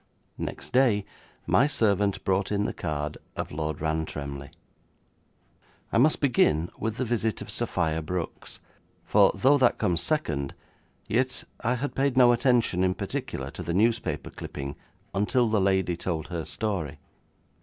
[0.39, 1.05] Next day
[1.45, 4.49] my servant brought in the card of Lord Rantremly.
[5.93, 8.59] I must begin with the visit of Sophia Brooks,
[9.05, 10.55] for though that comes second,
[11.07, 14.75] yet I had paid no attention in particular to the newspaper clipping
[15.13, 16.97] until the lady told her story.